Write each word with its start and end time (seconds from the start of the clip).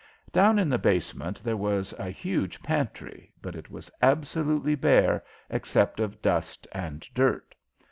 Down 0.31 0.57
in 0.57 0.67
the 0.67 0.79
basement 0.79 1.43
there 1.43 1.55
was 1.55 1.93
a 1.99 2.09
huge 2.09 2.63
pantry, 2.63 3.31
but 3.39 3.55
it 3.55 3.69
was 3.69 3.91
absolutely 4.01 4.73
bare, 4.73 5.23
except 5.47 5.99
of 5.99 6.23
dust 6.23 6.67
and 6.73 7.05
dirt. 7.13 7.53